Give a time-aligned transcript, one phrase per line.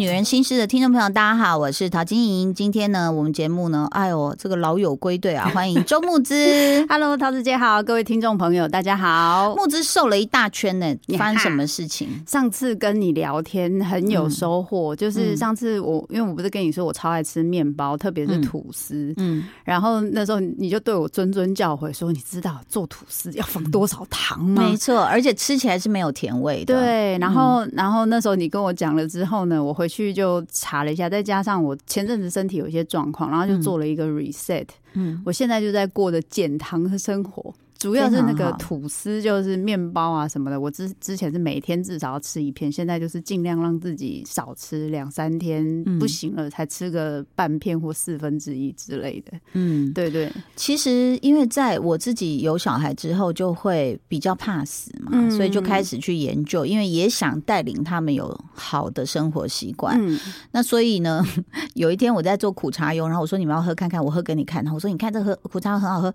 [0.00, 2.54] 位女人心事的听众朋友，大家好，我是陶晶莹。
[2.54, 6.86] 今天呢，我们节目呢，哎呦，这个老友归队啊， 欢迎周木之。
[6.88, 9.54] Hello，桃子姐好，各位听众朋友，大家好。
[9.56, 12.08] 木之瘦了一大圈呢，你发生什么事情？
[12.26, 24.62] 上次跟你聊天很有收获，就是嗯上次我因为我不是跟你说我超爱吃面包，特别是嗯吐司，嗯，然后那时候你就对我谆谆教诲说，你知道做吐司要放多少糖吗？
[24.62, 37.52] 没错，而且吃起来是没有甜味的。，对，然后、然后那时候你跟我讲了之后呢，我回去就查了一下，再加上我前阵子身体有一些状况，然后就做了一个 reset，、嗯，我现在就在过着减糖的生活。
[37.80, 40.60] 主要是那个吐司，就是面包啊什么的。
[40.60, 49.32] 我之之前是每天至少要吃一片，现在就是尽量让自己少吃两三天，嗯不行了才吃个半片或四分之一之类的。
[49.54, 59.98] 嗯，对对，其实因为在我自己有小孩之后，就会比较怕死嘛，嗯所以就开始去研究，因为也想带领他们有好的生活习惯。
[59.98, 60.20] 嗯，
[60.52, 61.24] 那所以呢，
[61.72, 64.62] 有一天我在做苦茶油，然后我说你们要喝看看，我喝给你看。
[64.62, 66.14] 然后我说你看这喝苦茶油很好喝。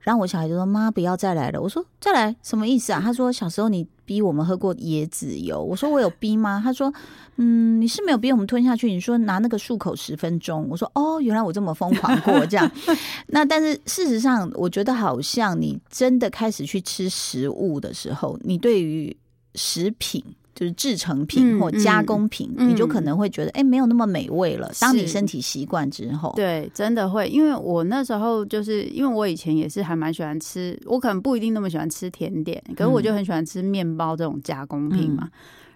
[0.00, 1.60] 然后我小孩就说妈不要再来了。
[1.60, 3.00] 我说再来什么意思啊？
[3.00, 5.62] 他说小时候你逼我们喝过椰子油。
[5.62, 6.60] 我说我有逼吗？
[6.62, 6.92] 他说
[7.36, 8.90] 嗯你是没有逼我们吞下去。
[8.90, 10.66] 你说拿那个漱口十分钟。
[10.70, 12.70] 我说哦原来我这么疯狂过这样。
[13.28, 19.16] 那但是事实上，我觉得好像你真的开始去吃食物的时候，你对于
[19.54, 20.24] 食品。
[20.58, 24.68] 就是制成品嗯或加工品，嗯你就可能会觉得，哎、没有那么美味了。
[24.80, 35.28] 当你身体习惯之后，对，真的会，因为我那时候就是因为我以前也是还蛮喜欢吃，我可能不一定那么喜欢吃甜点，可是我就很喜欢吃面包这种加工品嘛。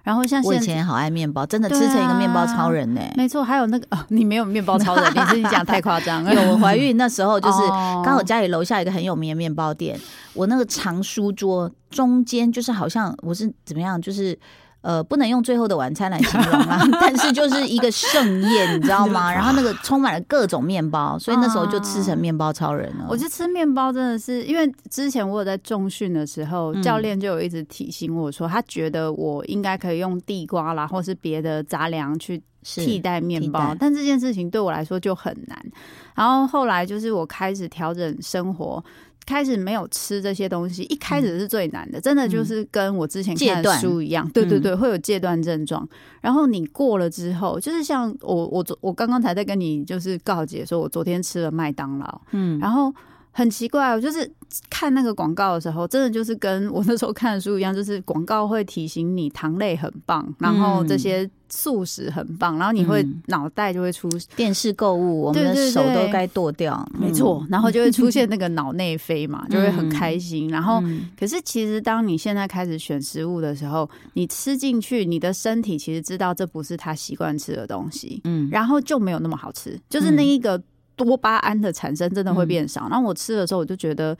[0.03, 0.59] 然后像我以。
[0.59, 6.35] 前好爱面包，真的吃成一个面包啊超人呢、没错，还有那个、哦、你没有面包超人，你是你讲太夸张了。
[6.35, 9.97] 有我怀孕那时候，就是哦刚好家里楼下一个很有名的面包店，
[10.35, 14.37] 我那个长书桌中间就是好像我是怎么样，就是。
[14.83, 19.33] 呃，不能用《最后的晚餐》来形容啊， 但是就是一个盛宴，你知道吗？
[19.33, 23.07] 然后那个充满了各种面包，所以那时候就吃成面包超人了。
[23.09, 35.59] 我觉得吃面包真的是，因为之前我有在重训的时候，嗯教练就有一直提醒我说，他觉得我应该可以用地瓜啦，或是别的杂粮去替代面，包但这件事情对我来说就很难。
[36.15, 38.85] 然后后来就是我开始调整生活。
[39.25, 45.89] 开始没有吃这些东西，一开始是最难的，真的就是跟我之前看的书一样，对对对，会有戒断症状。
[46.21, 52.93] 然后你过了之后，就是像我我昨我刚刚才在跟你就是告解说，我昨天吃了麦当劳，嗯，然后
[53.33, 54.31] 很奇怪，我就是
[54.71, 63.23] 看那个广告的时候，真的就是跟我那时候看的书一样，就是广告会提醒你糖类很棒，然后这些素食很棒，然后你会嗯。
[63.29, 66.87] 脑袋就会出，电视购物，我们的手都该剁掉。
[66.93, 70.51] 没错，然后就会出现那个脑内啡嘛，就会很开心。
[70.51, 71.09] 然后，嗯。
[71.19, 80.61] 可是其实当你现在开始选食物的时候，你吃进去，你的身体其实知道这不是他习惯吃的东西，嗯，然后就没有那么好吃，就是那一个
[80.97, 82.89] 多巴胺的产生真的会变少。
[82.89, 84.17] 然后我吃的时候，我就觉得。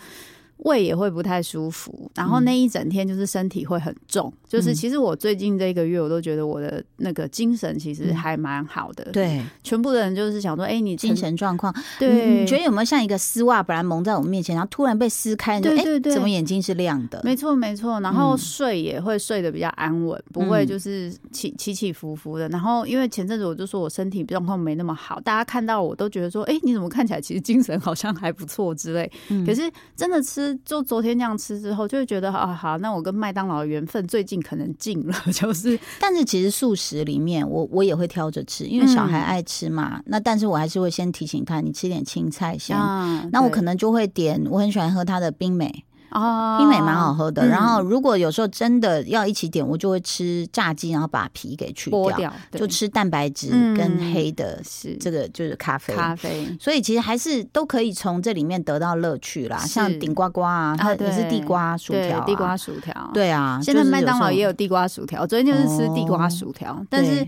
[0.63, 17.21] 胃也会不太舒服，然后那一整天就是身体会很重，就是其实我最近这一个月我都觉得我的那个精神其实还蛮好的。，对全部的人就是想说，哎、你精神状况，对，你你觉得有没有像一个丝袜本来蒙在我们面前，然后突然被撕开，你就哎对对对怎么眼睛是亮的？
[17.25, 18.01] 没错，没错。
[18.01, 22.49] 然后嗯睡也会睡得比较安稳，不会嗯就是起起起伏伏的。
[22.49, 29.11] 然后因为前阵子我就说我身体状况没那么好，大家看到我都觉得说，哎、你怎么看起来其实精神好像还不错之类。
[29.29, 40.03] 嗯可是真的吃，就昨天那样吃之后，就会觉得啊，好，那我跟麦当劳的缘分最近可能近了， 就是但是其实素食里面，我我也会挑着吃，因为小孩嗯爱吃嘛。
[40.07, 42.77] 那但是我还是会先提醒他，你吃点青菜先。
[42.77, 47.43] 啊那我可能就会点，我很喜欢喝他的冰美，啊冰美蛮好喝的。
[47.47, 55.95] 嗯然后如果有时候真的要一起点，我就会吃炸鸡，然后把皮给去掉，掉，就吃蛋白质嗯跟黑的，是这个就是咖啡。
[55.95, 56.47] 咖啡。
[56.61, 63.61] 所以其实还是都可以从这里面得到乐趣啦，像顶呱呱啊，它也是地瓜薯条、地瓜薯条，对啊。
[63.63, 67.27] 现在就是麦当劳也有地瓜薯条，我昨天就是吃地瓜薯条，但是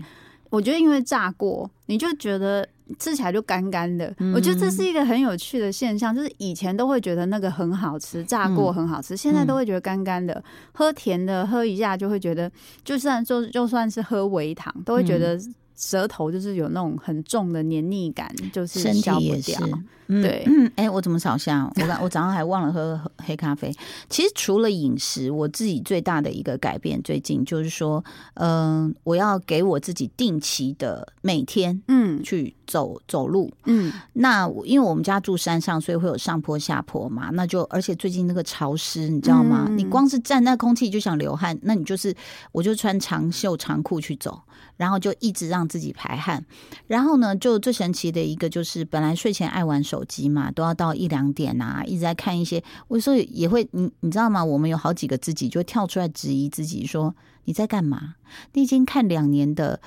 [0.49, 2.67] 我觉得因为炸过，你就觉得
[2.99, 4.13] 吃起来就干干的。
[4.19, 10.43] 嗯我觉得这是一个很有趣的现象，就是以前都会觉得那个很好吃，炸过很好吃，现在都会觉得干干的。
[10.73, 12.51] 喝甜的喝一下就会觉得，
[12.83, 15.39] 就算就就算是喝微糖，都会觉得
[15.75, 19.67] 舌头就是有那种很重的黏腻感，就是身消不体也是掉。，
[20.07, 21.65] 嗯对嗯，哎、我怎么少下？
[21.81, 23.73] 我刚我早上还忘了喝黑咖啡。
[24.07, 28.03] 其实除了饮食，我自己最大的一个改变，最近就是说，
[28.35, 33.51] 嗯、我要给我自己定期的每天嗯去走走路。
[33.65, 39.65] 嗯，那我因为我们家住山上，所以会有上坡下坡嘛，那就而且最近那个潮湿，你知道吗？
[39.67, 42.15] 嗯你光是站在空气就想流汗，那你就是
[42.51, 44.39] 我就穿长袖长裤去走，
[44.77, 46.45] 然后就一直让让自己排汗。
[46.85, 52.63] 然后呢，就最神奇的一个就是，本来睡前爱玩手机嘛，都要到一两点啊，一直在看一些。
[52.87, 54.45] 我有时候也会，你你知道吗？
[54.45, 57.15] 我们有好几个自己就会跳出来质疑自己，说
[57.45, 58.15] 你在干嘛？
[58.53, 59.81] 你已经看两年的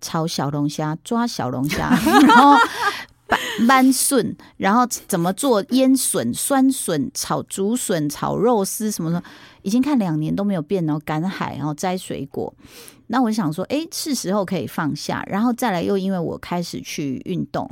[0.00, 1.90] 炒小龙虾、抓小龙虾，
[2.26, 2.56] 然后。
[3.26, 9.22] 拌拌笋，然后怎么做腌笋、酸笋、炒竹笋、炒肉丝什么的，
[9.62, 11.00] 已经看两年都没有变哦。
[11.06, 12.54] 赶海，然后摘水果，
[13.14, 17.70] 那我想说，哎，是时候可以放下，然后再来又因为我开始去运动，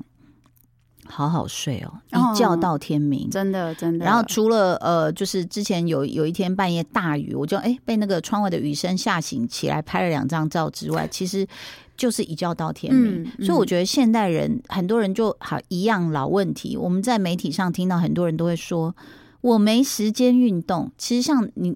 [1.05, 4.05] 好好睡哦，一觉到天明，真的真的。
[4.05, 11.45] 然后除了呃，就是之前有有一天半夜大雨，我就哎被那个窗外的雨声吓醒，起来拍了两张照之外，其实
[11.97, 13.25] 就是一觉到天明。
[13.25, 18.95] 嗯所以我觉得现代人很多人就好一样老问题，我们在媒体上听到很多人都会说
[19.41, 20.93] 我没时间运动。
[20.97, 21.75] 其实像你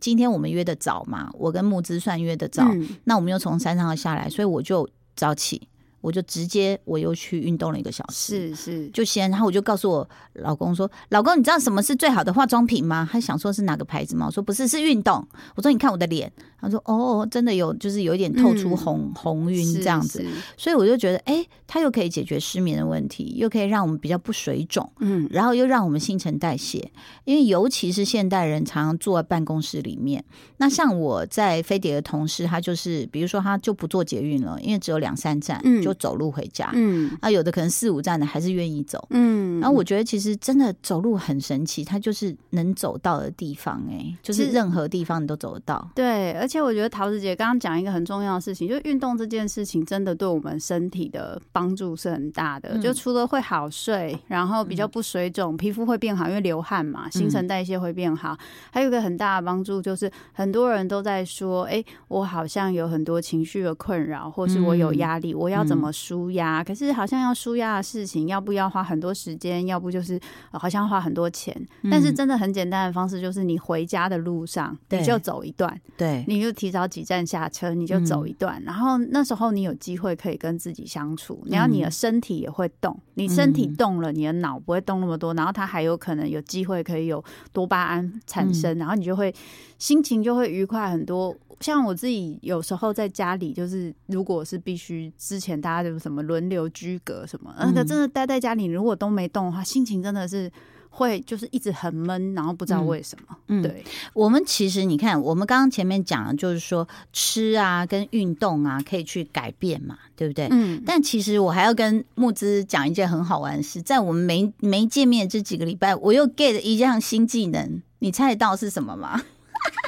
[0.00, 2.88] 今天我们约的早嘛，我跟木之算约的早，嗯。
[3.04, 5.68] 那我们又从山上下来，所以我就早起，
[6.00, 8.54] 我就直接我又去运动了一个小时。
[8.54, 14.26] 是是，就先，然后我就告诉我老公说：“老公，你知道什么是最好的化妆品吗？”他想说是哪个牌子吗？
[14.26, 15.26] 我说不是，是运动。
[15.54, 16.32] 我说你看我的脸。
[16.62, 20.22] 他说：“哦，真的有，就是有一点透出嗯红、红晕这样子。
[20.22, 26.92] 是所以我就觉得，哎，它又可以解决失眠的问题，又可以让我们比较不水肿，嗯然后又让我们新陈代谢。
[27.24, 30.22] 因为尤其是现代人常常坐在办公室里面，
[30.58, 36.70] 那像我在飞碟的同事，他就是比如说他就不坐捷运了，因为只有两三站，嗯就走路回家。
[36.74, 39.06] 嗯啊，有的可能四五站的还是愿意走。
[39.10, 45.90] 嗯，然后我觉得其实真的走路很神奇，它就是能走到的地方、哎，就是任何地方你都走得到。
[45.94, 52.70] 对，而且我觉得桃子姐刚刚讲一个很重要的事情，就是运动这件事情真的对我们身体的帮助是很大的。
[52.74, 58.36] 嗯就除了会好睡，然后比较不水肿，皮肤会变好，因为流汗嘛，新陈代谢会变好。
[58.70, 66.64] 还有一个很大的帮助就是，很多人都在说，哎，我好像有很多情绪的困扰，或是我有压力，我要怎么舒压？
[66.64, 69.64] 可是好像要舒压的事情，要不要花很多时间？
[69.68, 70.18] 要不就是、
[70.50, 71.56] 呃好像花很多钱。
[71.88, 75.80] 但是真的很简单的方式，就是你回家的路上，你就走一段。
[75.96, 87.22] 对，你就提早几站下车，你就走一段，然后那时候你有机会可以跟自己相处，然后你的身体也会动，你身体动了，你的脑不会动那么多，然后它还有可能有机会可以有
[87.52, 89.32] 多巴胺产生，然后你就会
[89.78, 91.36] 心情就会愉快很多。
[91.60, 100.50] 像我自己有时候在家里，就是如果是必须之前大家就是什么轮流居隔什么，那个真的待在家里，如果都没动的话，心情真的是
[100.88, 103.36] 会就是一直很闷，然后不知道为什么。
[103.48, 103.84] 嗯对，
[104.14, 110.48] 我们其实你看，我们刚刚前面讲的就是说吃啊跟运动啊可以去改变嘛，对不对？
[110.50, 119.20] 嗯，但其实我还要跟木之讲一件很好玩的事，在我们没没见面这几个礼拜，我又 get 一项新技能，你猜得到是什么吗？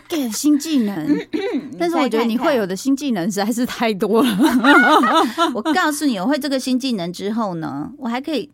[0.09, 1.07] Get 新技能，
[1.79, 4.29] 但是我觉得你会有的新技能实在是太多了。
[5.55, 8.51] 我告诉你，我会这个新技能之后呢，我还可以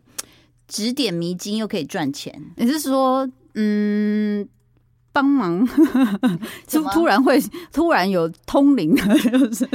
[0.67, 2.41] 指点迷津，又可以赚钱。
[2.55, 4.47] 你是说，嗯，
[5.11, 5.67] 帮忙，
[6.65, 7.41] 就怎么突然会
[7.73, 9.67] 突然有通灵的，就是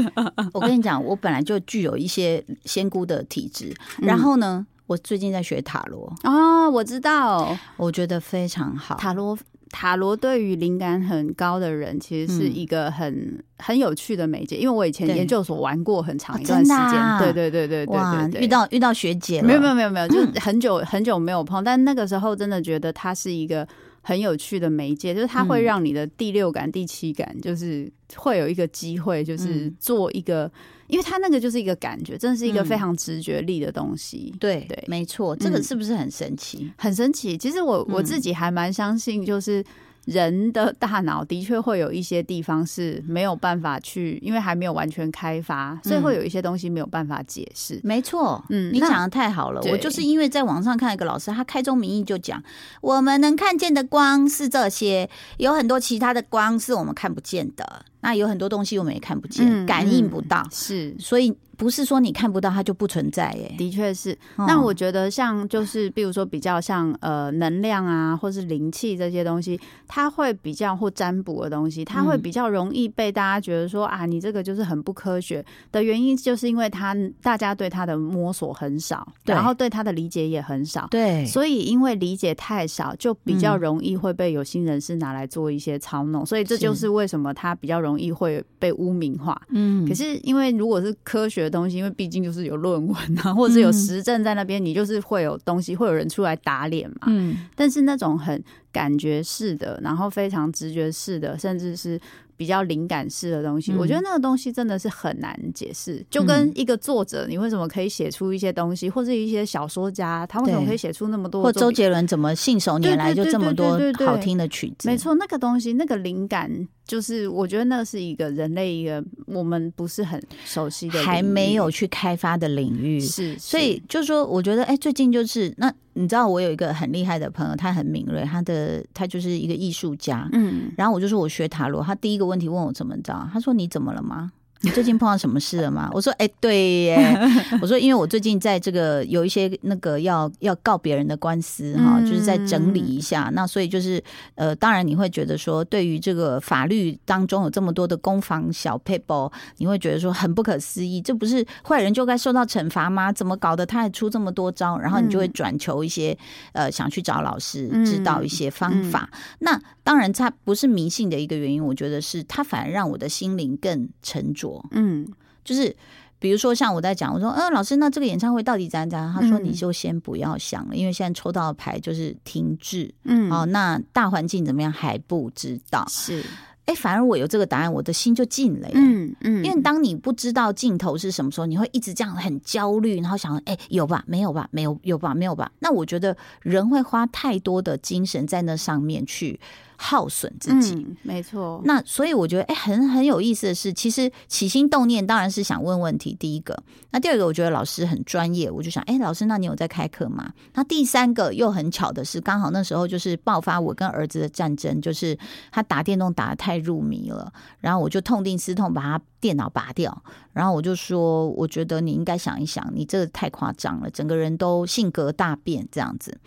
[0.52, 8.94] 我跟你讲，我本来就具有一些仙姑的体质，嗯然后呢，我最近在学塔罗，哦，我知道我觉得非常好。
[8.96, 9.36] 塔罗。
[9.76, 12.54] 塔罗对于灵感很高的人，其实是嗯。
[12.54, 14.54] 一个很、很有趣的媒介。
[14.54, 23.66] 因为我以前研究所玩过很长哦一段时间，对对对对对对，对，遇到遇到学姐，没有没有没有没有，就很久很久没有碰，但那个时候真的觉得它是一个
[24.00, 25.64] 很有趣的媒介，就是它会嗯。
[25.64, 29.74] 让你的第六感、第七感，就是会有一个机会，就是嗯。
[29.80, 30.48] 做一个，
[30.94, 34.32] 因为他那个就是一个感觉，真的是一个嗯非常直觉力的东西。
[34.38, 36.72] 对对没错，这个嗯是不是很神奇？
[36.78, 39.64] 很神奇，其实我我嗯自己还蛮相信，就是
[40.04, 47.80] 人的大脑的确会有一些地方是没有办法去，因为还没有完全开发，所以会有一些东西没有办法解释。
[47.82, 49.60] 没错，嗯你讲的太好了。
[49.70, 52.40] 我就是因为在网上看一个老师，他开宗明义就讲，
[52.80, 57.84] 我们能看见的光是这些，有很多其他的光是我们看不见的。
[58.04, 63.54] 那有很多东西我们也看不见，嗯感应不到，是，所以不是说你看不到它就不存在耶。
[63.58, 64.12] 的确是。
[64.36, 69.58] 哦那我觉得像就是，比如说比较像呃能量啊，或是灵气这些东西，
[69.88, 80.86] 它会比较或占卜的东西，它会嗯比较容易被大家觉得说啊，你这个就是很不科学的原因，就是因为它大家对它的摸索很少，对然后对它的理解也很少。
[80.90, 89.40] 对，所以，因为理解太少，就比较嗯容易会被有心人士拿来做一些操弄，所以这就是是为什么它比较容易会被污名化。
[89.48, 97.06] 嗯可是因为如果是科学的东西，因为毕竟就是有论文啊，或者是有嗯实证在那边，你就是会有东西，会有人出来打脸嘛。
[97.06, 102.00] 嗯但是那种很感觉式的，然后非常直觉式的，甚至是
[102.36, 106.04] 比较灵感式的东西，嗯我觉得那个东西真的是很难解释。
[106.08, 111.70] 就跟一个作者，你为什么可以写出一些东西，或者一些小说家，他为什么对可以写出那么多或周？
[111.70, 114.88] 杰伦怎么信手拈来就这么多好听的曲子？
[114.88, 116.48] 没，错，那个东西，那个灵感，
[116.86, 123.00] 就是我觉得那是一个人类一个我们不是很熟悉的，还没有去开发的领域。
[123.00, 130.28] 是，所以就是说，我觉得，哎、最近就是那你知道，我有一个很厉害的朋友，他很敏锐，他的他就是一个艺术家。
[130.32, 134.32] 嗯然后我就说我学塔罗，他第一个问题问我怎么着，他说你怎么了吗？
[134.64, 135.90] 你最近碰到什么事了吗？
[135.92, 137.18] 我说哎、对耶，
[137.60, 143.30] 我说因为我最近在这个有一些那个要要告别人的官司哈，嗯就是在整理一下。
[143.34, 144.02] 那所以就是
[144.36, 153.12] 呃，当然你会觉得说，对于这个法律当中有这么多的攻防小 paper，你会觉得说很不可思议，这不是坏人就该受到惩罚吗？
[153.12, 153.66] 怎么搞的？
[153.66, 156.16] 他还出这么多招，然后你就会嗯转求一些
[156.52, 159.10] 呃想去找老师知道一些方法。
[159.40, 164.53] 那当然，它不是迷信的一个原因，我觉得是它反而让我的心灵更沉着。
[164.70, 165.06] 嗯
[165.44, 165.74] 就是
[166.18, 169.12] 比如说，像我在讲，我说，嗯、老师，那这个演唱会到底怎样怎样？
[169.12, 172.92] 他说，嗯你就先不要想了，因为现在抽到的牌就是停滞。
[173.04, 175.84] 嗯哦，那大环境怎么样还不知道。
[175.90, 176.24] 是，
[176.64, 178.74] 哎，反而我有这个答案，我的心就静了耶。
[178.74, 184.02] 嗯嗯，因为当你不知道尽头是什么时候，你会一直这样很焦虑，然后想，哎，有吧？
[184.06, 184.48] 没有吧？
[184.50, 185.14] 没有，有吧？
[185.14, 185.52] 没有吧？
[185.58, 189.38] 那我觉得人会花太多的精神在那上面去
[189.76, 190.74] 耗损自己。
[190.74, 196.14] 嗯，没错，那所以我觉得，哎、很很有意思的是，其实起心动念当然是想问问题。
[196.18, 196.56] 第一个，
[196.90, 200.32] 那第二个，我觉得老师很专业，我就想，哎、老师，那你有在开课吗？
[200.54, 205.18] 那第三个又很巧的是，刚好那时候就是爆发我跟儿子的战争，就是
[205.50, 210.02] 他打电动打的太入迷了，然后我就痛定思痛把他电脑拔掉，
[210.32, 216.18] 然后我就说，我觉得你应该想一想，你这个太夸张了，整个人都性格大变这样子。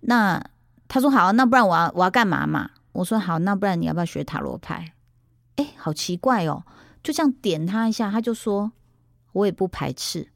[0.00, 0.42] 那
[0.88, 2.70] 他说好，那不然我要我要干嘛嘛？
[2.92, 4.92] 我说好，那不然你要不要学塔罗牌？
[5.56, 6.64] 哎，好奇怪哦，
[7.02, 8.72] 就这样点他一下，他就说
[9.32, 10.28] 我也不排斥。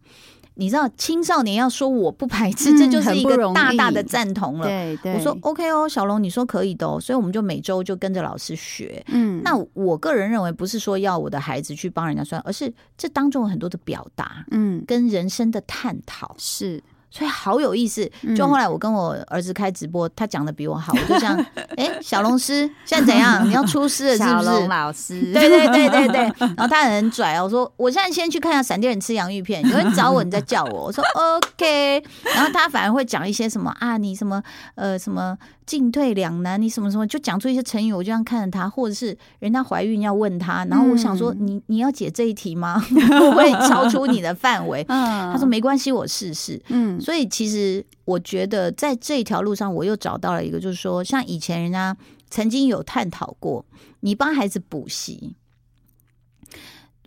[0.54, 4.66] 你知道青少年要说我不排斥，嗯这就是一个大大的赞同了。
[4.66, 9.02] 对对，我说 OK 哦，小龙，你说可以的哦，所以我们就每周就跟着老师学。
[9.08, 16.34] 嗯，那我个人认为，不是说要我的孩子去帮人家算，而是这当中有很多的表达嗯跟人生的探讨。
[16.36, 18.10] 是，所以好有意思。
[18.22, 23.44] 嗯就后来我跟我儿子开直播，他讲的比我好，我就这样， 哎、小龙师现在怎样？
[23.46, 24.68] 你要出师了是小龙？
[24.68, 32.02] 老师，对对对对对，然后他很拽哦，我说我现在先去看一下闪电人吃洋芋片，有人找我你再叫我，我说 OK，
[32.34, 34.42] 然后他反而会讲一些什么啊，你什么
[34.74, 42.78] 呃什么进退两难，你什么什么，就讲出一些成语，我就这样看着他，或者是人家怀孕要问他，然后我想说、嗯你你要解这一题吗？
[42.80, 44.84] 会不会超出你的范围？
[44.88, 46.60] 嗯，他说没关系，我试试。
[46.68, 51.96] 嗯所以其实我觉得在这一条路上，我又找到了一个，就是说，像以前人家
[52.30, 53.64] 曾经有探讨过，
[54.00, 55.34] 你帮孩子补习，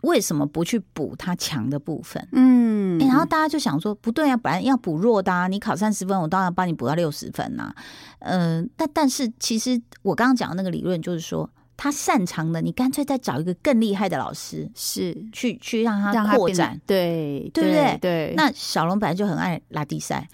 [0.05, 2.25] 为什么不去补他强的部分？
[2.31, 7.73] 嗯，欸然后大家就想说，不对啊，本来要补弱的啊，你考三十分，我当然帮你补到六十分呐、
[8.19, 16.79] 嗯、但但是其实我刚刚讲的那个理论就是说，他擅长的，你干脆再找一个更厉害的老师是去去让他扩展。
[16.87, 20.27] 对对不对对，那小龙本来就很爱拉低赛，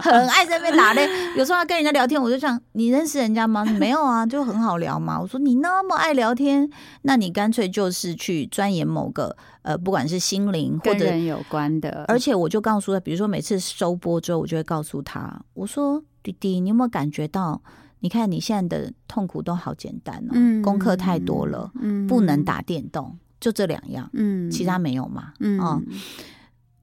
[0.00, 1.08] 很爱在那边打嘞。
[1.36, 3.64] 有时候他跟人家聊天，我就想，你认识人家吗？
[3.78, 5.20] 没有啊，就很好聊嘛。
[5.20, 6.70] 我说你那么爱聊天，
[7.02, 11.04] 那你干脆就是去钻研某个呃，不管是心灵或者。
[11.04, 17.60] 人有关的，而且我就告诉他，比如说每次收播之后，我就会告诉他，我说弟弟，你有没有感觉到？
[18.00, 25.32] 你看你现在的痛苦都好简单哦，嗯功课太多了，嗯不能，打电动，就这两样，嗯其他没有嘛。
[25.40, 25.82] 嗯哦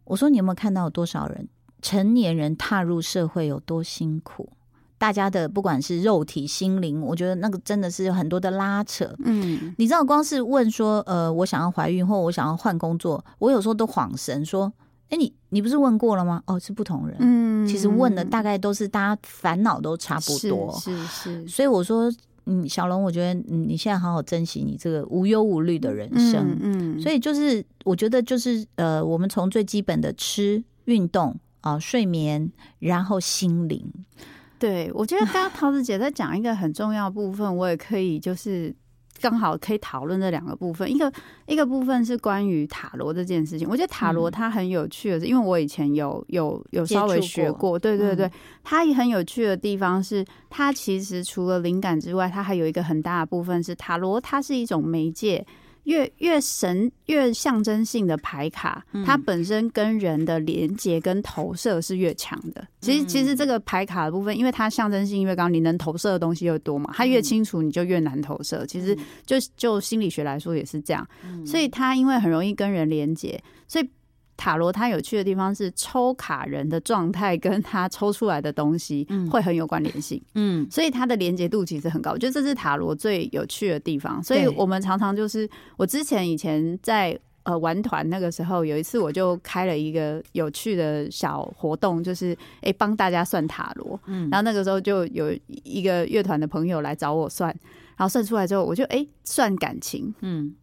[0.06, 1.48] 我说你有没有看到有多少人
[1.82, 4.50] 成年人踏入社会有多辛苦？
[4.98, 9.14] 大家的不管是肉体、心灵，我觉得那个真的是有很多的拉扯。
[9.24, 14.72] 嗯你知道，光是问说，呃，我想要怀孕或我想要换工作，我有时候都恍神说，
[15.10, 16.42] 哎，你你不是问过了吗？
[16.48, 17.16] 哦，是不同人。
[17.20, 22.12] 嗯其实问的大概都是大家烦恼都差不多，是是是，所以我说，
[22.46, 26.58] 嗯，小龙，我觉得嗯你现在好好珍惜你这个无忧无虑的人生。
[26.62, 33.84] 嗯，所以就是我觉得就是呃，我们从最基本的吃、运动啊、睡眠，然后心灵，
[34.60, 38.76] 对我觉得刚刚桃子姐在讲一个很重要的部分，我也可以就是。
[39.22, 41.12] 刚好可以讨论这两个部分，一个
[41.48, 43.68] 一个部分是关于塔罗这件事情。
[43.68, 44.32] 我觉得塔罗嗯。
[44.32, 48.26] 它很有趣的是，因为我以前有有有稍微学过，对对对。
[48.26, 48.32] 嗯，
[48.64, 55.46] 它也很有趣的地方是，它其实除了灵感之外，它还有一个很大的部分是塔罗，它是一种媒介，
[55.86, 62.68] 越越神越象征性的牌卡，它本身跟人的连接跟投射是越强的。
[62.82, 68.66] 其实，其实这个牌卡的部分，因为它象征性越高，你能投射的东西越多嘛，它越清楚，你就越难投射。
[68.66, 71.08] 其实，就就心理学来说也是这样。
[71.46, 73.90] 所以，它因为很容易跟人连接，所以。
[74.38, 84.22] 塔罗它有趣的地方是抽卡人的状态跟他抽出来的东西会很有关联性，嗯，所以它的连接度其实很高，我觉得这是塔罗最有趣的地方。
[84.22, 97.50] 所以我们常常就是我之前以前在呃玩团那个时候，有一次我就开了一个有趣的小活动，就是哎帮大家算塔罗，嗯，然后那个时候就有一个乐团的朋友来找我算，
[97.96, 100.54] 然后算出来之后，我就哎算感情，嗯。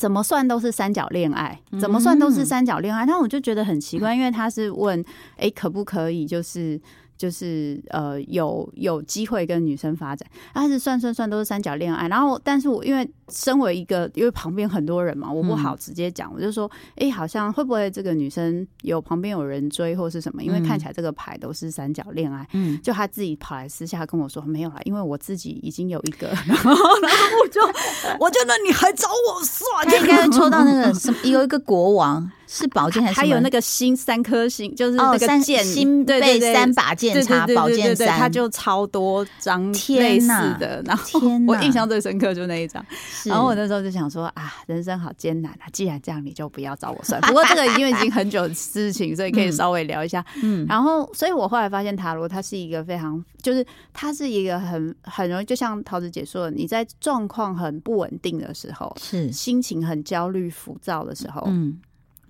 [0.00, 3.04] 怎么算都是三角恋爱，怎么算都是三角恋爱。
[3.04, 5.04] 那我就觉得很奇怪，因为他是问，
[5.36, 6.80] 哎，可不可以就是。
[7.20, 12.08] 就是呃有有机会跟女生发展，他是算算算都是三角恋爱。
[12.08, 20.42] 然后，但是我因为身为一个，因为旁边很多人嘛，我不好直接讲，我就说，哎，好像会不会这个女生有旁边有人追或是什么？
[20.42, 27.60] 因为看起来这个牌都是三角恋爱，嗯，就他自己跑来私下跟我说没有啦，因为我自己已经有一个， 然后我就
[28.20, 32.30] 我觉得你还找我算，他应该抽到那个 什么有一个国王。
[32.52, 40.26] 是宝剑还是还有那个星三颗星，就是那个剑星被三把剑插宝剑三，它就超多张类似
[40.58, 40.82] 的。
[40.84, 42.84] 然后我印象最深刻就那一张。
[43.28, 45.66] 然后我那时候就想说啊，人生好艰难啊！
[45.72, 47.20] 既然这样，你就不要找我算。
[47.28, 50.24] 不过这个因为已经很久的事情，所以可以稍微聊一下。
[50.42, 50.66] 嗯。
[50.66, 61.78] 然后，所以我后来发现塔罗它是一个非常，就是它是一个很很容易，就像桃子姐说的，你在状况很不稳定的时候，是心情很焦虑浮躁的时候，嗯。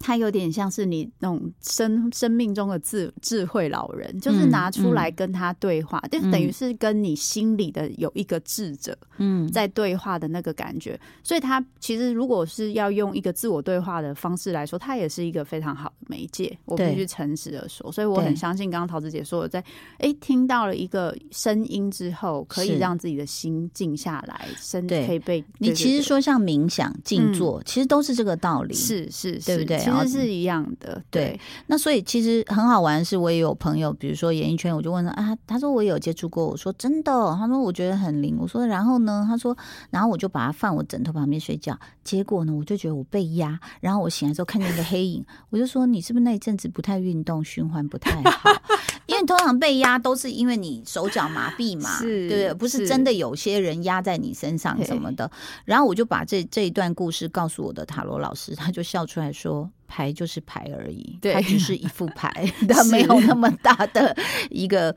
[0.00, 10.99] 它有点像是你那种生生命中的智智慧老人，就是拿出来跟他对话，就等于是跟你心里的有一个智者，嗯，在对话的那个感觉。
[11.23, 16.58] 所以，他其实如果是要用一个自我对话的方式来说，它也是一个非常好的媒介。
[16.65, 19.63] 我必须诚实的说，所以我很相信刚刚桃子姐说的，在
[19.99, 29.90] 哎听到了一个声音之后，可以让自己的心静下来，身可以被你其实说像冥想、静坐，其实都是这个道理，是是，对不对？
[29.91, 31.39] 其实是一样的，对。
[31.67, 39.57] 那所以其实很好玩，是我也有朋友，比如说演艺圈，我就问他啊，他说我有接触过，我说真的，他说我觉得很灵，我说然后呢，他说
[39.91, 48.50] 然后我就把它放我枕头旁边睡觉，结果呢，我就觉得我被压，然后我醒来之后看见一个黑影， 我就说你是不是那一阵子不太运动，循环不太好？
[49.07, 52.55] 因为通常被压都是因为你手脚麻痹嘛，对不对？
[52.55, 55.29] 不是真的有些人压在你身上什么的。
[55.65, 59.69] 然后我就把这这一段故事告诉我的塔罗老师，他就笑出来说。
[59.91, 62.31] 牌就是牌而已，它只是一副牌，
[62.71, 64.17] 它没有那么大的
[64.49, 64.95] 一个，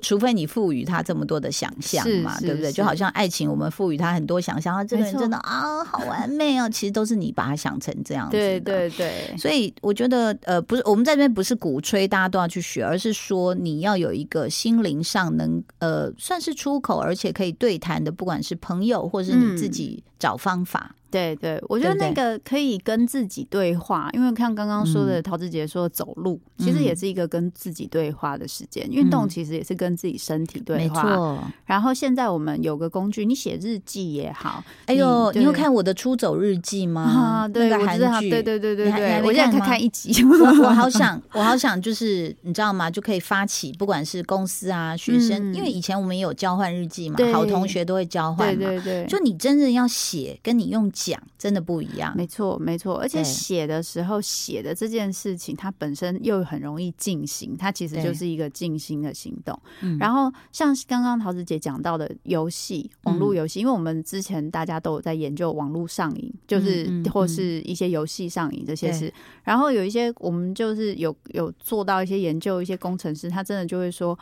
[0.00, 2.70] 除非你赋予它这么多的想象嘛，对不对？
[2.70, 9.36] 就好像爱情，我们赋予它很多想象，这个人真的啊，好完美哦，其实都是你把它想成这样子的，对对对。
[9.36, 20.94] 所以我觉得，呃，不是我们在这边不是鼓吹大家都要去学，而是说你要有一个心灵上能呃算是出口，而且可以对谈的，不管是朋友或是你自己找方法。
[21.10, 28.86] 对对，我觉得那个可以跟自己对话，因为看刚刚说的，陶子杰说走路，其实也是一个跟自己对话的时间。
[28.90, 31.02] 运动其实也是跟自己身体对话。
[31.02, 31.44] 没错。
[31.64, 34.62] 然后现在我们有个工具，你写日记也好。
[34.84, 37.02] 哎呦，你有看我的出走日记吗？
[37.02, 40.22] 啊，对，个韩剧，对对对对对，我现在看一集。
[40.24, 42.90] 我我好 想，我好想，就是你知道吗？
[42.90, 48.66] 就可以发起，不管是公司啊、学生，因为以前我们也有交换日记嘛，好同学都会交换嘛。
[48.66, 50.92] 对对对，就你真正要写，跟你用。
[50.98, 59.58] 讲真的不一样，没错没错，而且写的时候写的这件事情，它本身又很容易进行，它其实就是一个静心的行动。
[60.00, 69.12] 然后像刚刚桃子姐讲到的游戏，网络游戏，因为我们之前大家都有在研究网络上瘾，就是或是一些游戏上瘾这些事。
[69.44, 74.18] 然后有一些我们就是有有做到一些研究，一些工程师他真的就会说，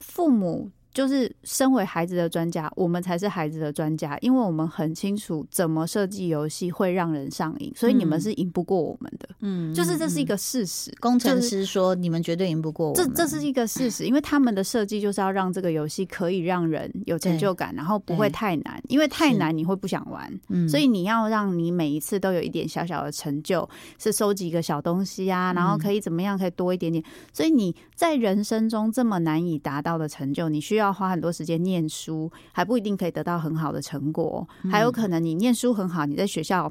[0.00, 0.70] 父母。
[0.94, 9.28] 就是身为孩子的专家，我们才是孩子的专家，因为我们很清楚怎么设计游戏会让人上瘾，所以你们是赢不过我们的。
[9.40, 10.94] 嗯，就是这是一个事实。
[11.00, 20.32] 工程师说你们绝对赢不过我们，这这是一个事实，因为他们的设计就是要让这个游戏可以让人有成就感，然后不会太难，因为太难你会不想玩。
[20.48, 27.02] 嗯，所以你要让你每一次都有一点小小的成就，是收集一个小东西啊，然后可以怎么样可以多一点点。
[27.32, 30.83] 所以你在人生中这么难以达到的成就，你需要。
[30.84, 36.70] 要花很多时间念书，还不一定可以得到很好的成果，还有可能你念书很好，你在学校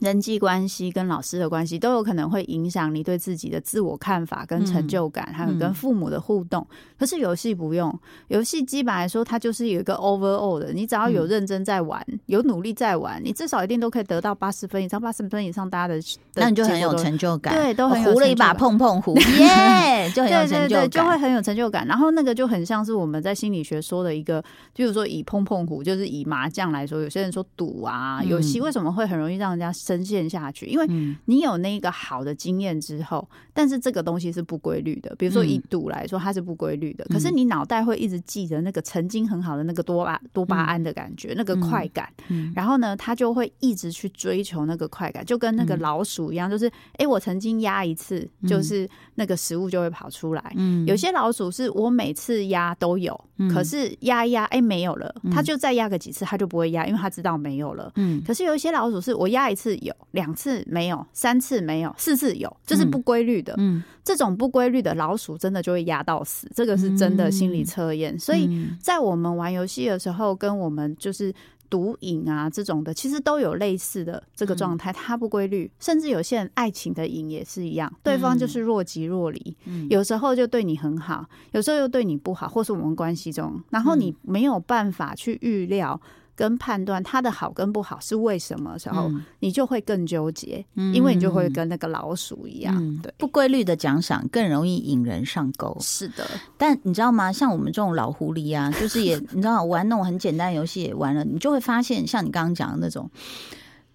[0.00, 6.64] 人际关系跟老师的关系都有可能会影响你对自己的自我看法跟成就感，还有跟父母的互动。
[6.96, 7.92] 可是游戏不用，
[8.28, 16.00] 游戏基本来说它就是有一个 overall 的，你只要有认真在玩，有努力在玩，你至少一定都可以得到八十分以上，八十分以上，大家的
[16.34, 21.84] 那你就很有成就感，对，都很胡了一把碰碰胡， 耶，就很有成就感，就会很有成就感。
[21.88, 24.40] 然后那个就很像是我们在心理学说的一个，
[24.72, 29.72] 比如说以碰碰胡，就是以麻将来说，有些人说赌啊游戏为什么会很容易让人家。
[29.78, 30.86] 深陷下去，因为
[31.26, 35.14] 你有那个好的经验之后，但是这个东西是不规律的。
[35.16, 37.04] 比如说以赌来说，它是不规律的。
[37.06, 42.12] 可是你脑袋会一直记得那个曾经很好的那个多巴多巴胺的感觉，那个快感。
[42.54, 48.88] 然后呢，他就会一直去追求那个快感，就跟那个老鼠一样，就是哎，我曾经压一次，就是
[49.18, 50.54] 那个食物就会跑出来。
[50.86, 53.18] 有些老鼠是我每次压都有，
[53.52, 57.90] 可是压一压，哎，没有了，它就再压个几次，它就不会压，因为它知道没有了。
[57.96, 59.76] 嗯，可是有一些老鼠是我压一次。
[59.78, 63.54] 有两次没有，三次没有，四次有，这是不规律的。
[63.58, 68.18] 嗯，这种不规律的老鼠真的就会压到死，这个是真的心理测验。
[68.18, 71.32] 所以在我们玩游戏的时候，跟我们就是
[71.70, 75.70] 毒瘾啊这种的，其实都有类似的这个状态，它不规律。
[75.78, 79.56] 甚至有些人爱情的瘾也是一样，对方就是若即若离，
[79.90, 86.00] 有时候就对你很好，有时候又对你不好，或是我们关系中，然后你没有办法去预料。
[86.38, 92.72] 跟判断他的好跟不好是为什么时候，你就会更纠结，因为你就会跟那个老鼠一样，
[93.02, 95.76] 对不规律的奖赏更容易引人上钩。
[95.80, 96.24] 是的，
[96.56, 97.32] 但你知道吗？
[97.32, 103.10] 像我们这种老狐狸啊， 就是也你知道玩那种很简单游戏也玩了，你就会发现，像你刚刚讲的那种，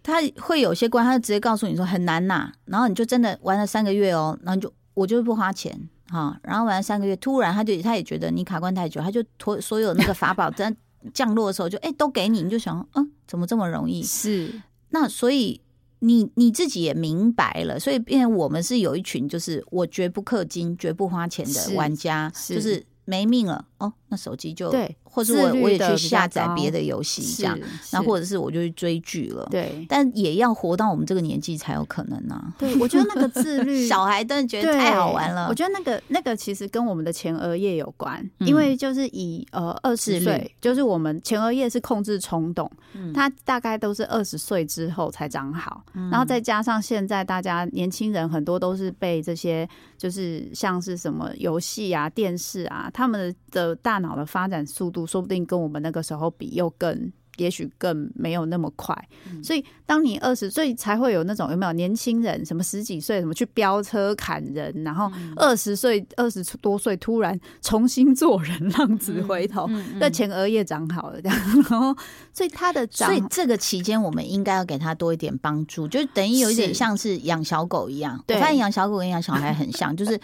[0.03, 5.73] 他会有些关，他就直接告诉你说很难呐，然后你就真的玩了三个月哦，然后就我就是不花钱
[6.09, 10.75] 哈，然后玩了三个月，突然他就他也觉得你卡关太久，他就拖所有那个法宝 真。
[11.13, 14.03] 降落的时候就哎都给你，你就想嗯怎么这么容易？
[14.03, 15.59] 是那所以
[15.99, 23.93] 你你自己也明白了，所以变我们是有一群就是我绝不氪金、绝不花钱的玩家，就是没命了哦。
[24.09, 27.55] 那手机就对，或是我我也去下载别的游戏这样，
[27.91, 29.47] 那或者是我就去追剧了。
[29.51, 32.43] 对，但也要活到我们这个年纪才有可能呢。
[32.57, 35.47] 对，我觉得那个自律， 小孩真的觉得太好玩了。
[35.47, 42.69] 我觉得那个那个其实跟我们的前额叶有关，因为就是以呃二十岁，就是我们前额叶是控制冲动，
[43.13, 58.95] 它大概都是二十岁之后才长好，然后再加上现在大家年轻人很多都是被这些就是像是什么游戏啊、电视啊，他们的大脑的发展速度说不定跟我们那个时候比又更，也许更没有那么快。
[59.43, 71.37] 所以当你二十岁才会有那种有没有年轻人什么十几岁什么去飙车砍人，然后二十岁二十多岁突然重新做人，浪子回头，那前额叶长好了这样。
[71.69, 71.95] 然后
[72.33, 78.23] 所以他的所以这个期间我们应该要给他多一点帮助，就等于有一点像是养小狗一样。
[78.27, 80.19] 我发现养小狗跟养小孩很像，就是。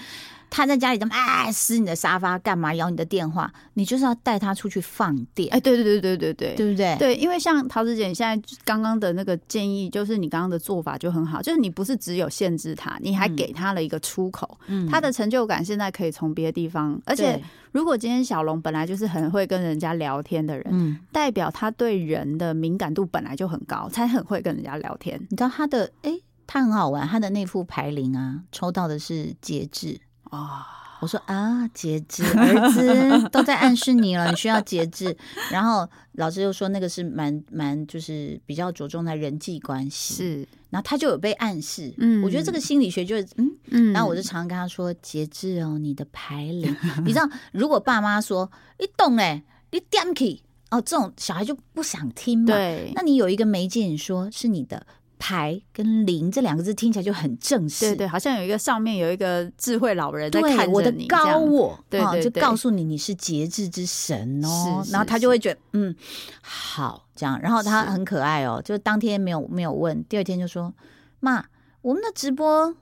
[0.49, 3.51] 他在家里怎么哎撕你的沙发干嘛咬你的电话？
[3.75, 6.95] 你就是要带他出去放电哎，对对对对对对，对不对？
[6.97, 16.99] 对，因为像桃子姐现在刚刚的那个建议，就是你刚刚的做法就很好，就是你不是只有限制他，你还给他了一个出口，嗯他的成就感现在可以从别的地方。
[17.05, 25.19] 而且如果今天小龙本来就是很会跟人家聊天的人，嗯，代表他对人的敏感度本来就很高，才很会跟人家聊天。
[25.29, 26.11] 你知道他的哎，
[26.47, 29.99] 他很好玩，他的那副牌灵啊，抽到的是节制。
[30.29, 30.75] 啊！
[31.01, 35.15] 我说啊，节制，儿子都在暗示你了，你需要节制。
[35.49, 40.13] 然后老师又说那个是蛮蛮，就是比较着重在人际关系。
[40.13, 41.93] 是，然后他就有被暗示。
[41.99, 43.93] 嗯，我觉得这个心理学就是嗯嗯。
[43.93, 46.75] 然后我就常常跟他说节制哦，你的排灵。
[47.05, 52.47] 你知道，如果爸妈说你懂哎，你点起哦，这种小孩就不想听嘛。
[52.47, 54.85] 对，那你有一个媒介，你说是你的。
[55.19, 65.93] 牌跟零这两个字听起来就很正式，对对，好像有一个上面有一个智慧老人在看我的高我，对对，就告诉你你是节制之神哦，然后他就会觉得嗯
[66.41, 70.73] 好这样，然后他很可爱哦，就当天没有没有问，第二天就说
[71.19, 71.45] 妈，
[71.81, 72.73] 我们的直播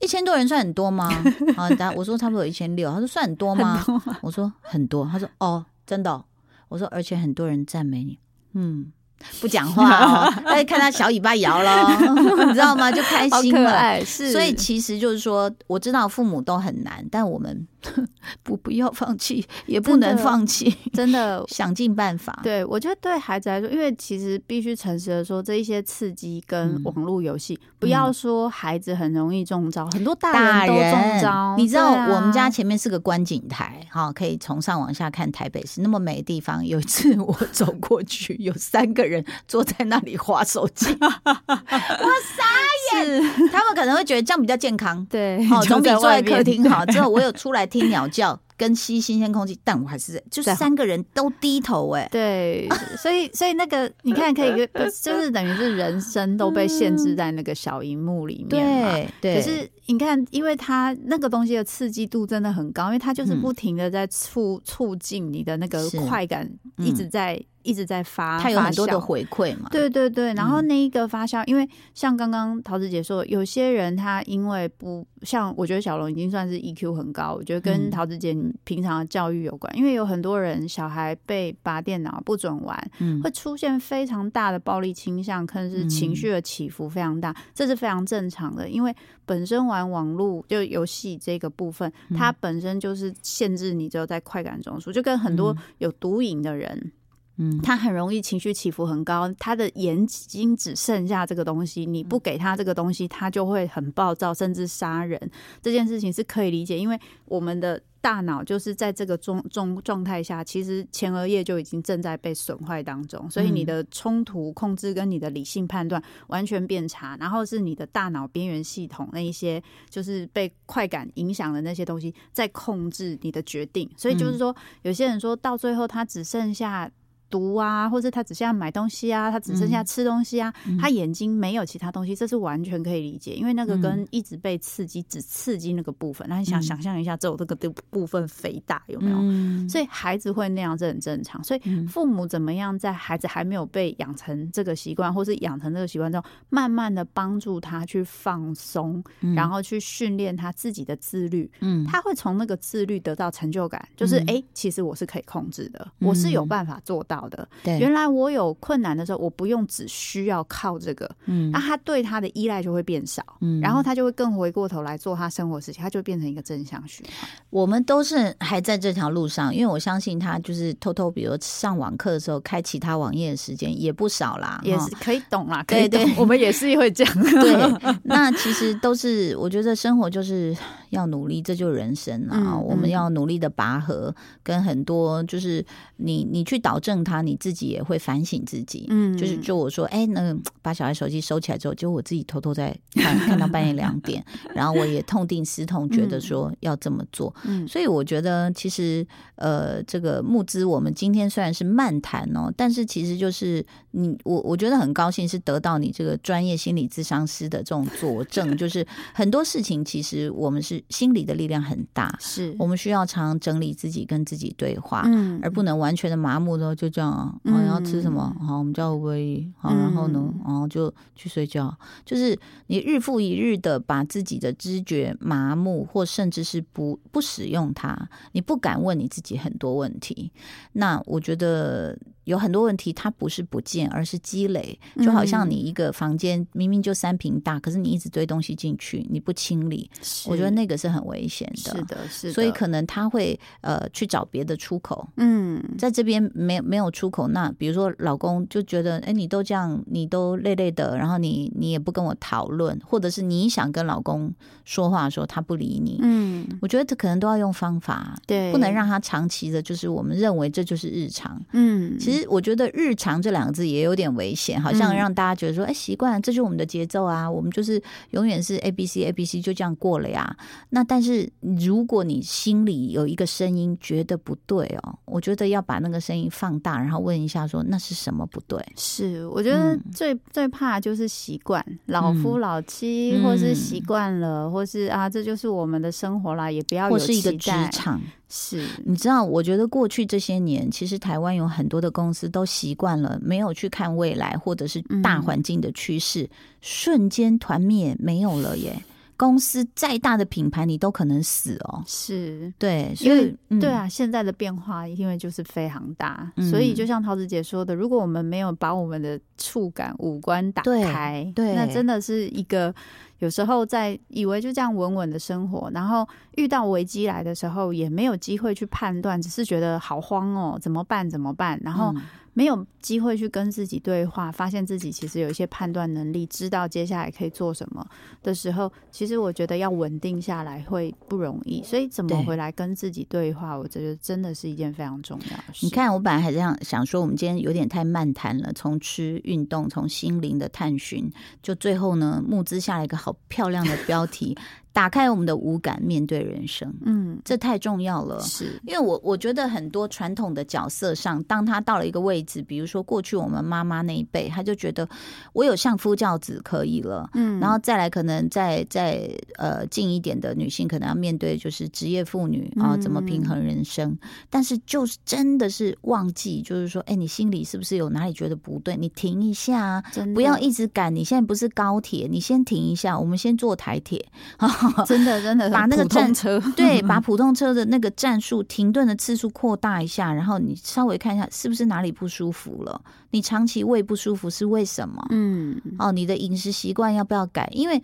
[0.00, 1.08] 一千多人算很多吗？
[1.56, 3.82] 啊，我说差不多有一千六，他说算很多吗？
[4.20, 6.24] 我说很多，他说哦真的，
[6.68, 8.18] 我说而且很多人赞美你，
[8.54, 8.92] 嗯。
[9.40, 11.88] 不讲话哦， 哎，看他小尾巴摇了，
[12.46, 12.90] 你知道吗？
[12.90, 14.04] 就开心了。
[14.04, 17.66] 是，所以其实就是说，我知道父母都很难，但我们。
[18.42, 22.36] 不，不要放弃，也不能放弃，真的想尽办法。
[22.42, 31.54] 对，我觉得对孩子来说，因为其实必须诚实的说，这一些刺激跟网络游戏，不要说孩子很容易中招，很多大人都中招。
[31.56, 36.66] 你知道，我们家前面是个观景台，哈，可以从上往下看台北市那么美的地方。
[36.66, 39.07] 有一次我走过去，有三个人
[39.46, 46.84] 坐在那里划手机， 我傻眼他们可能会觉得这样比较健康，对，好，就总比坐在客厅好。
[46.86, 54.68] 之后我有出来听鸟叫跟吸新鲜空气，但我还是就是三个人都低头哎、对，所以所以那个你看，可以
[55.02, 58.92] 就是等于是人生都被限制在那个小荧幕里面嘛。
[58.92, 63.40] 对对，可是你看，因为它那个东西的刺激度真的很高，因为它就是嗯。
[63.40, 66.44] 不停的在促促进你的那个快感，
[66.76, 70.68] 嗯一直在一直在发，它有很多的回馈嘛，对对对，然后嗯。
[70.68, 77.90] 那一个发酵，因为像刚刚桃子姐说，有些人他因为不像，我觉得小龙已经算是 EQ 很高，我觉得跟嗯。
[77.90, 83.22] 桃子姐你平常的教育有关，因为有很多人小孩被拔电脑不准玩，嗯。
[83.22, 96.92] 会出现非常大的暴力倾向，可能是情绪的起伏非常大，这是非常正常的，因为本身玩网络就游戏这个部分，嗯它本身就是限制你只有在快感中枢，就跟很多有毒瘾的人。
[97.38, 105.18] 嗯他很容易情绪起伏很高，他的眼睛只剩下这个东西，你不给他这个东西，他就会很暴躁，甚至杀人。
[105.62, 126.90] 这件事情是可以理解，因为我们的大脑就是在这个状状状态下，其实前额叶就已经正在被损坏当中，所以你的冲突控制跟你的理性判断完全变差，然后是你的大脑边缘系统那一些就是被快感影响的那些东西在控制你的决定，所以就是说，有些人说到最后，他只剩下。
[127.30, 136.26] 毒啊，或者他只剩下买东西啊，他只剩下吃东西啊，他眼睛没有其他东西，这是完全可以理解，因为那个跟一直被刺激，只刺激那个部分。
[136.28, 139.18] 那你想想象一下，只有这个的部分肥大有没有？
[139.20, 141.42] 嗯所以孩子会那样，这很正常。
[141.44, 149.02] 所以父母怎么样在孩子还没有被养成这个习惯，或是养成这个习惯之后，慢慢的帮助他去放松，
[149.34, 151.50] 然后去训练他自己的自律。
[151.60, 157.48] 嗯他会从那个自律得到成就感，就是哎、诶其实我是可以控制的，我是有办法做到的。
[157.64, 167.30] 对原来我有困难的时候，我不用只需要靠这个，嗯那他对他的依赖就会变少，嗯然后他就会更回过头来做他生活事情，他就会变成一个正向循环。
[167.48, 177.14] 我们都是还在这条路上，因为我相信他就是偷偷，比如上网课的时候开其他网页的时间也不少啦，也是可以懂啦，可以懂对对， 我们也是会这样。
[177.22, 180.54] 对，那其实都是我觉得生活就是
[180.90, 182.36] 要努力，这就是人生啊。
[182.36, 185.64] 嗯我们嗯要努力的拔河，跟很多就是
[185.96, 188.86] 你你去导正它，你自己也会反省自己。
[188.90, 194.22] 嗯就是就我说，哎、那个把小孩手机收起来之后，就我自己偷偷在看看到半夜两点，
[194.54, 197.34] 然后我也痛定思痛，觉得说要这么做。
[197.44, 215.02] 嗯所以我觉得其实呃，这个募资我们今天虽然是漫谈哦，但是其实就是你我我觉得很高兴是得到你这个专业心理咨商师的这种佐证，就是很多事情其实我们是心理的力量很大，是我们需要常常整理自己，跟自己对话。
[215.06, 221.72] 嗯而不能完全的麻木的就这样啊，哦、要吃什么好，我们叫唯一好，然后呢，嗯然后就去睡觉。
[222.04, 227.96] 就是你日复一日的把自己的知觉麻木，或甚至是不不使用它，
[228.32, 230.32] 你不敢问你自己很多问题。
[230.72, 231.96] 那我觉得
[232.28, 234.78] 有很多问题，它不是不见，而是积累。
[235.02, 239.90] 就好像你一个房间明明就三平大，可是你一直堆东西进去，你不清理，
[240.26, 241.74] 我觉得那个是很危险的。
[241.74, 254.30] 是的，是的，所以可能他会呃去找别的出口，嗯在这边没有没有出口，那比如说老公就觉得，哎，你都这样，你都累累的，然后你你也不跟我讨论，或者是你想跟老公
[254.66, 261.40] 说话的时候，他不理你，嗯我觉得这可能都要用方法，对，不能让他长期的，就是我们认为这就是日常。
[261.52, 264.96] 嗯其实我觉得“日常”这两个字也有点危险，好像嗯。
[264.96, 270.36] 让大家觉得说，哎，习惯了，这就是我们的节奏啊，我们就是永远是 A B C A B C 就这样过了呀。
[270.70, 278.60] 那但是如果你心里有一个声音觉得不对哦，我觉得要把那个声音放大，然后问一下说那是什么不对？
[278.76, 279.80] 是，我觉得嗯。
[279.92, 296.28] 最、最怕就是习惯，老夫老妻，嗯或是习惯了，或是啊，这就是我们的生活啦，也不要有或是一个职场，是，你知道，我觉得过去这些年，其实台湾有很多的公司都习惯了没有去看未来，或者是大环境的趋势，
[296.60, 298.82] 瞬间团灭没有了耶。
[299.18, 301.82] 公司再大的品牌，你都可能死哦。
[301.86, 302.50] 是。
[302.56, 312.72] 对，所因为以、嗯对，啊，现在的变化因为就是非常大，嗯所以就像桃子姐说的，如果我们没有把我们的触感、五官打开，对那真的是一个
[313.18, 321.10] 有时候在以为就这样稳稳的生活，然后遇到危机来的时候，也没有机会去判断，只是觉得好慌哦，怎么办？
[321.10, 321.60] 怎么办？
[321.64, 322.02] 然后嗯
[322.38, 327.84] 没有机会去跟自己对话，发现自己其实有一些判断能力，知道接下来可以做什么
[328.22, 331.60] 的时候，其实我觉得要稳定下来会不容易。
[331.64, 335.66] 所以怎么回来跟自己对话，我觉得真的是一件非常重要的事。
[335.66, 341.10] 你，看，我本来还这样想说，我们今天有点太漫谈了，从吃、运动，从心灵的探寻，
[341.42, 344.38] 就最后呢，募资下来一个好漂亮的标题：
[344.78, 346.72] 打开我们的五感，面对人生。
[346.84, 348.20] 嗯，这太重要了。
[348.20, 354.88] 是，因为我我觉得很多传统的角色上，当他到了一个位置，比如说过去我们妈妈那一辈，他就觉得
[355.32, 363.98] 我有相夫教子可以了，嗯然后再来可能再再呃近一点的女性，可能要面对就是职业妇女啊、嗯怎么平衡人生？
[364.30, 368.76] 但是就是真的是忘记，就是说，哎，你心里是不是有哪里觉得不对？
[368.76, 370.94] 你停一下啊，不要一直赶。
[370.94, 374.06] 你现在不是高铁，你先停一下，我们先坐台铁。
[374.86, 382.80] 真的真的把那个普通站车，对， 把普通车的那个战术停顿的次数扩大一下，然后你稍微看一下是不是哪里不舒服了。
[383.10, 385.04] 你长期胃不舒服是为什么？
[385.10, 387.48] 嗯，哦，你的饮食习惯要不要改？
[387.52, 387.82] 因为，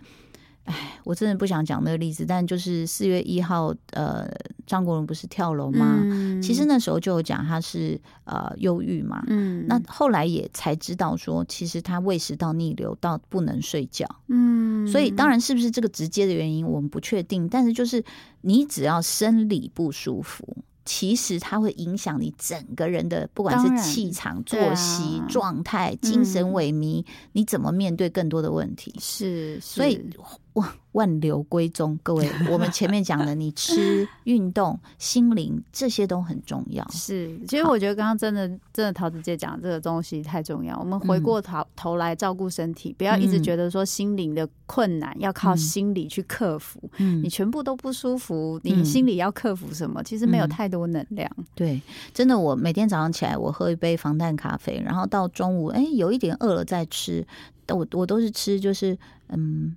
[0.65, 4.27] 哎，我真的不想讲那个例子，但就是四月一号，呃，
[4.67, 5.99] 张国荣不是跳楼吗？
[6.03, 9.23] 嗯其实那时候就有讲他是呃忧郁嘛。
[9.27, 18.03] 嗯，那后来也才知道说，其实他胃食道逆流到不能睡觉，嗯，所以当然是不是这个直接的原因我们不确定，但是就是
[18.41, 28.93] 你只要生理不舒服，其实它会影响你整个人的不管是气场、作息、状态、精神嗯萎靡，你怎么面对更多的问题？
[28.99, 30.19] 是，所以是
[30.55, 36.85] 万万流归宗，各位，我们前面讲的，你吃、运动、心灵这些都很重要。
[36.89, 40.77] 是，其实我觉得刚刚真的真的桃子姐讲这个东西太重要。
[40.79, 46.79] 我们回嗯过头头来照顾身体，不要一直嗯觉得说心灵的困难要靠嗯心理去克服。
[46.97, 50.01] 嗯你全部都不舒服，你嗯心里要克服什么？
[50.03, 51.29] 其实没有嗯太多能量。
[51.53, 51.81] 对，
[52.13, 57.27] 真的，我每天早上起来，我喝一杯防弹咖啡，然后到中午，哎，有一点饿了再吃。
[57.65, 58.95] 但我我都是吃，就是
[59.29, 59.75] 嗯，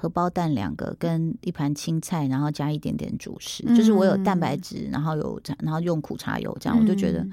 [0.00, 7.32] 荷包蛋两个跟一盘青菜，然后加一点点主食，就是我有蛋白质，然后有然后用苦茶油，这样我就觉得、嗯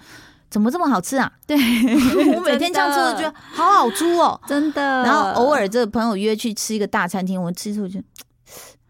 [0.50, 1.30] 怎么这么好吃啊！
[1.46, 1.58] 对
[2.34, 4.40] 我每天这样吃，我觉得好好猪哦。
[4.48, 4.82] 真的。
[5.04, 8.00] 然后偶尔这个朋友约去吃一个大餐厅，我吃一次我就，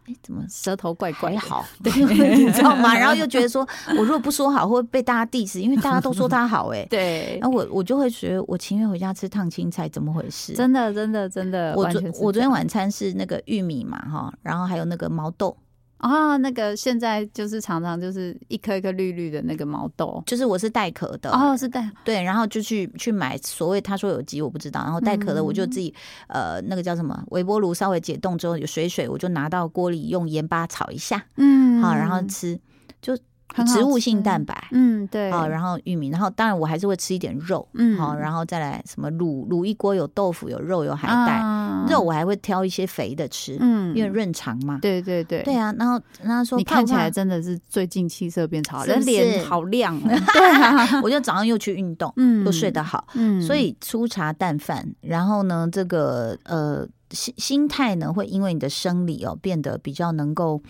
[0.08, 1.92] 哎，怎么舌头怪怪好，对，
[2.38, 2.96] 你知道吗？
[2.98, 3.68] 然后又觉得说，
[3.98, 10.54] 我如果不说好，会被大家 diss，因为大家都说他好、 哎，对然，后我我就会觉得，我情愿回家吃烫青菜，怎么回事？
[10.54, 15.56] 真的真的真的，我昨我昨天晚餐是那个玉米嘛，哈，然后还有那个毛豆，
[15.98, 20.22] 啊，那个现在就是常常就是一颗一颗绿绿的那个毛豆。
[20.26, 25.94] 就是我是带壳的，哦，是带对，然后就去去买所谓他说有机我不知道，然后带壳的我就嗯自己、
[26.28, 32.60] 呃那个叫什么微波炉稍微解冻之后有水水，我就拿到锅里用盐巴炒一下，嗯好，然后吃
[33.04, 33.24] 很好
[33.66, 34.68] 植物性蛋白。
[34.72, 37.98] 嗯，对，好，然后玉米，然后当然我还是会吃一点肉，嗯。
[37.98, 41.86] 好，然后再来什么卤卤一锅有豆腐有肉有海带，啊。
[41.90, 43.96] 肉我还会挑一些肥的吃，嗯。
[43.96, 44.80] 因为润肠嘛。
[44.82, 45.42] 对对对。
[45.44, 50.02] 对啊，然后然后说你看起来真的是最近气色变超好，人脸好亮哦。
[50.34, 52.46] 对啊， 我就早上又去运动，嗯。
[52.46, 53.42] 又睡得好，嗯。
[53.42, 60.62] 所以粗茶淡饭，然后呢，这个呃心心态呢，会因为你的生理哦变得比较能够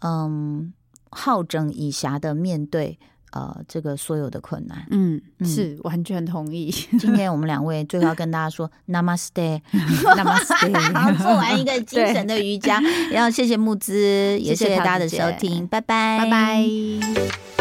[0.00, 0.72] 嗯
[1.10, 2.98] 好整以暇的面对
[3.32, 4.86] 呃这个所有的困难。
[4.90, 6.70] 嗯嗯是完全同意。
[6.98, 17.59] 今天我们两位最后要跟大家说 Namaste，Namaste 做完一个精神的瑜伽，然后谢谢木之，也谢谢大家的收听，拜拜，拜拜。